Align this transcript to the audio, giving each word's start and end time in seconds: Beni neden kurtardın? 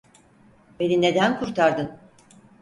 Beni 0.79 1.01
neden 1.01 1.39
kurtardın? 1.39 1.99